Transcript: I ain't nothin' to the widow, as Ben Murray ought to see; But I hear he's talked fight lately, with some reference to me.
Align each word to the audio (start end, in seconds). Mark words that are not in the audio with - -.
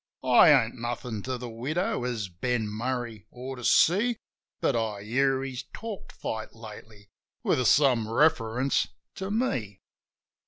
I 0.25 0.49
ain't 0.51 0.73
nothin' 0.81 1.21
to 1.25 1.37
the 1.37 1.47
widow, 1.47 2.05
as 2.05 2.27
Ben 2.27 2.67
Murray 2.67 3.27
ought 3.29 3.57
to 3.57 3.63
see; 3.63 4.17
But 4.59 4.75
I 4.75 5.03
hear 5.03 5.43
he's 5.43 5.61
talked 5.75 6.11
fight 6.11 6.55
lately, 6.55 7.11
with 7.43 7.63
some 7.67 8.09
reference 8.09 8.87
to 9.13 9.29
me. 9.29 9.79